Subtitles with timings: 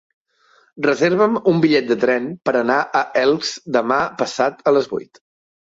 [0.85, 5.25] Reserva'm un bitllet de tren per anar a Elx demà passat a les vuit.